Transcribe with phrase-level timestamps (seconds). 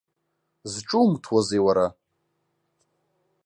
[0.71, 1.87] Зҿумҭуазеи, уара?